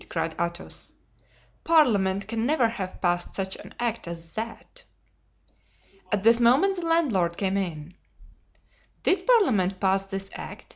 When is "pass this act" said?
9.79-10.65